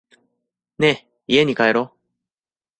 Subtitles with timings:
[0.79, 1.97] ねぇ、家に帰ろう。